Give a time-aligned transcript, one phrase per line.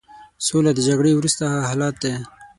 [0.45, 2.13] سوله د جګړې وروسته هغه حالت دی.